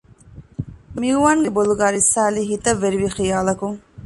[0.99, 3.77] މިއުވާންގެ ބޮލުގައި ރިއްސާލީ ހިތަށް ވެރިވި ޚިޔާލަކުން